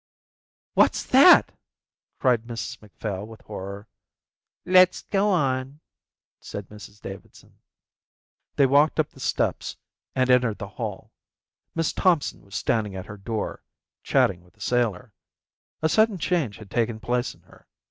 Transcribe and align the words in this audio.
"What's 0.73 1.03
that?" 1.03 1.55
cried 2.17 2.45
Mrs 2.47 2.81
Macphail 2.81 3.23
with 3.23 3.41
horror. 3.41 3.87
"Let's 4.65 5.03
go 5.03 5.29
on," 5.29 5.79
said 6.39 6.69
Mrs 6.69 6.99
Davidson. 6.99 7.59
They 8.55 8.65
walked 8.65 8.99
up 8.99 9.11
the 9.11 9.19
steps 9.19 9.77
and 10.15 10.31
entered 10.31 10.57
the 10.57 10.69
hall. 10.69 11.11
Miss 11.75 11.93
Thompson 11.93 12.41
was 12.41 12.55
standing 12.55 12.95
at 12.95 13.05
her 13.05 13.17
door, 13.17 13.63
chatting 14.01 14.41
with 14.43 14.57
a 14.57 14.61
sailor. 14.61 15.13
A 15.83 15.87
sudden 15.87 16.17
change 16.17 16.57
had 16.57 16.71
taken 16.71 16.99
place 16.99 17.35
in 17.35 17.41
her. 17.43 17.67